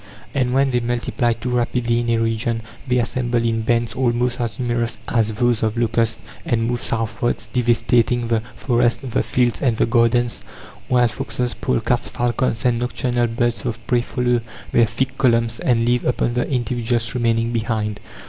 [0.33, 4.57] And when they multiply too rapidly in a region, they assemble in bands, almost as
[4.57, 9.85] numerous as those of locusts, and move southwards, devastating the forests, the fields, and the
[9.85, 10.43] gardens;
[10.87, 14.41] while foxes, polecats, falcons, and nocturnal birds of prey follow
[14.71, 17.99] their thick columns and live upon the individuals remaining behind.